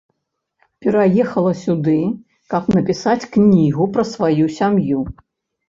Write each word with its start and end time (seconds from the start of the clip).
Пераехала 0.85 1.51
сюды, 1.63 1.93
каб 2.55 2.63
напісаць 2.77 3.29
кнігу 3.37 3.91
пра 3.99 4.09
сваю 4.17 4.45
сям'ю. 4.59 5.09